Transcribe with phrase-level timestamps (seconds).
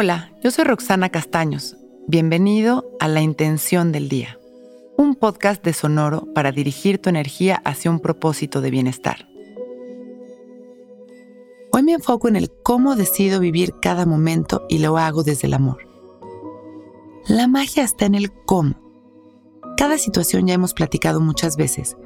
[0.00, 1.76] Hola, yo soy Roxana Castaños.
[2.06, 4.38] Bienvenido a La Intención del Día,
[4.96, 9.26] un podcast de Sonoro para dirigir tu energía hacia un propósito de bienestar.
[11.72, 15.54] Hoy me enfoco en el cómo decido vivir cada momento y lo hago desde el
[15.54, 15.78] amor.
[17.26, 18.76] La magia está en el cómo.
[19.76, 21.96] Cada situación ya hemos platicado muchas veces,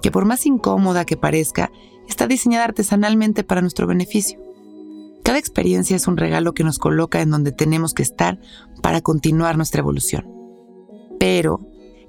[0.00, 1.70] que por más incómoda que parezca,
[2.08, 4.40] está diseñada artesanalmente para nuestro beneficio.
[5.22, 8.40] Cada experiencia es un regalo que nos coloca en donde tenemos que estar
[8.82, 10.26] para continuar nuestra evolución.
[11.18, 11.60] Pero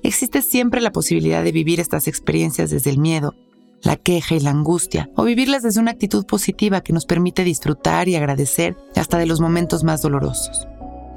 [0.02, 3.36] existe siempre la posibilidad de vivir estas experiencias desde el miedo,
[3.84, 8.08] la queja y la angustia, o vivirlas desde una actitud positiva que nos permite disfrutar
[8.08, 10.68] y agradecer hasta de los momentos más dolorosos.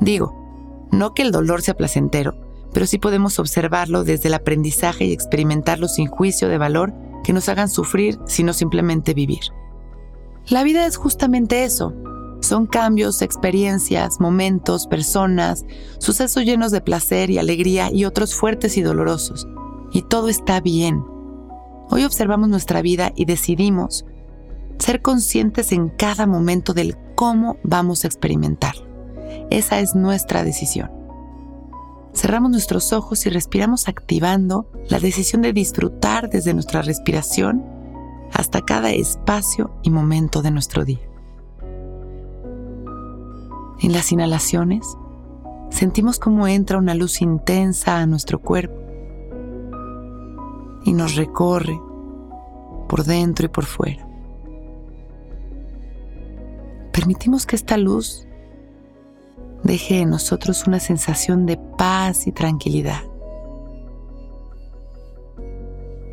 [0.00, 2.36] Digo, no que el dolor sea placentero,
[2.72, 6.92] pero sí podemos observarlo desde el aprendizaje y experimentarlo sin juicio de valor
[7.24, 9.40] que nos hagan sufrir, sino simplemente vivir.
[10.48, 11.92] La vida es justamente eso.
[12.40, 15.64] Son cambios, experiencias, momentos, personas,
[15.98, 19.48] sucesos llenos de placer y alegría y otros fuertes y dolorosos.
[19.92, 21.02] Y todo está bien.
[21.90, 24.04] Hoy observamos nuestra vida y decidimos
[24.78, 28.74] ser conscientes en cada momento del cómo vamos a experimentar.
[29.50, 30.92] Esa es nuestra decisión.
[32.14, 37.75] Cerramos nuestros ojos y respiramos activando la decisión de disfrutar desde nuestra respiración
[38.36, 41.00] hasta cada espacio y momento de nuestro día.
[43.80, 44.86] En las inhalaciones,
[45.70, 48.78] sentimos cómo entra una luz intensa a nuestro cuerpo
[50.84, 51.80] y nos recorre
[52.88, 54.06] por dentro y por fuera.
[56.92, 58.28] Permitimos que esta luz
[59.62, 63.00] deje en nosotros una sensación de paz y tranquilidad.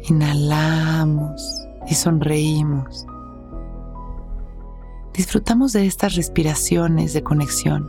[0.03, 3.05] Inhalamos y sonreímos.
[5.13, 7.87] Disfrutamos de estas respiraciones de conexión,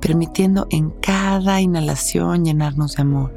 [0.00, 3.32] permitiendo en cada inhalación llenarnos de amor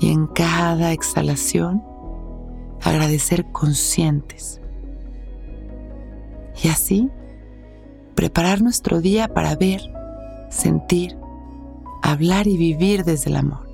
[0.00, 1.82] y en cada exhalación
[2.82, 4.60] agradecer conscientes.
[6.62, 7.10] Y así
[8.14, 9.80] preparar nuestro día para ver,
[10.50, 11.16] sentir,
[12.02, 13.68] hablar y vivir desde el amor.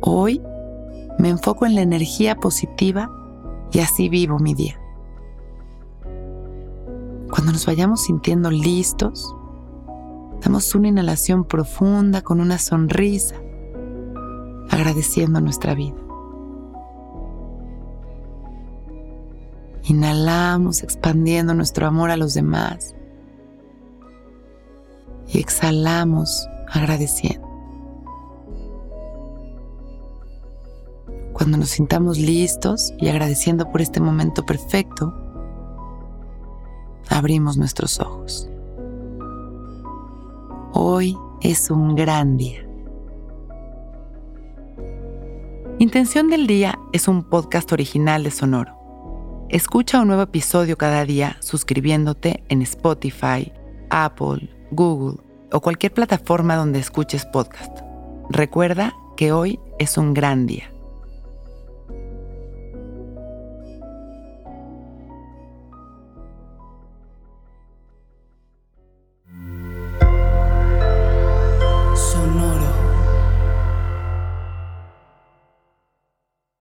[0.00, 0.40] Hoy
[1.24, 3.10] me enfoco en la energía positiva
[3.72, 4.78] y así vivo mi día.
[7.30, 9.34] Cuando nos vayamos sintiendo listos,
[10.42, 13.36] damos una inhalación profunda con una sonrisa,
[14.68, 15.96] agradeciendo nuestra vida.
[19.84, 22.94] Inhalamos expandiendo nuestro amor a los demás
[25.28, 27.43] y exhalamos agradeciendo.
[31.44, 35.12] Cuando nos sintamos listos y agradeciendo por este momento perfecto,
[37.10, 38.48] abrimos nuestros ojos.
[40.72, 42.66] Hoy es un gran día.
[45.78, 49.46] Intención del Día es un podcast original de Sonoro.
[49.50, 53.52] Escucha un nuevo episodio cada día suscribiéndote en Spotify,
[53.90, 55.18] Apple, Google
[55.52, 57.80] o cualquier plataforma donde escuches podcast.
[58.30, 60.73] Recuerda que hoy es un gran día.